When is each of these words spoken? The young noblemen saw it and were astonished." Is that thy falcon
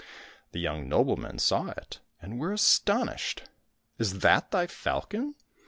The 0.51 0.59
young 0.59 0.89
noblemen 0.89 1.37
saw 1.37 1.67
it 1.67 1.99
and 2.19 2.39
were 2.39 2.51
astonished." 2.51 3.43
Is 3.99 4.21
that 4.21 4.49
thy 4.49 4.65
falcon 4.65 5.35